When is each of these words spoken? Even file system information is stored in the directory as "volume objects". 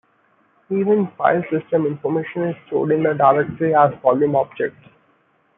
Even 0.71 1.11
file 1.15 1.43
system 1.51 1.85
information 1.85 2.47
is 2.47 2.55
stored 2.65 2.91
in 2.91 3.03
the 3.03 3.13
directory 3.13 3.75
as 3.75 3.91
"volume 4.01 4.35
objects". 4.35 4.83